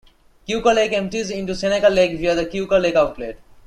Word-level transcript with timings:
Keuka 0.47 0.73
Lake 0.73 0.93
empties 0.97 1.29
into 1.29 1.53
Seneca 1.53 1.87
Lake 1.87 2.17
via 2.17 2.33
the 2.33 2.47
Keuka 2.47 2.81
Lake 2.81 2.95
Outlet. 2.95 3.37